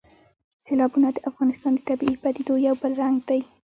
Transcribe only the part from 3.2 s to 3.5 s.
دی.